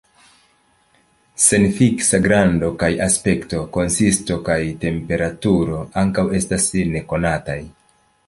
[1.47, 7.59] Sen fiksa grando kaj aspekto, konsisto kaj temperaturo ankaŭ estas nekonataj.